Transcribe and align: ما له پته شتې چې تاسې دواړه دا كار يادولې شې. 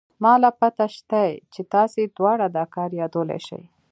ما 0.23 0.33
له 0.43 0.49
پته 0.59 0.85
شتې 0.95 1.27
چې 1.53 1.61
تاسې 1.73 2.01
دواړه 2.17 2.47
دا 2.57 2.65
كار 2.75 2.89
يادولې 3.01 3.39
شې. 3.47 3.61